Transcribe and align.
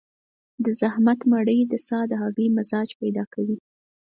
د 0.63 0.65
زحمت 0.79 1.19
مړۍ 1.31 1.59
د 1.67 1.73
سادهګي 1.87 2.47
مزاج 2.57 2.89
پيدا 2.99 3.23
کوي. 3.33 3.57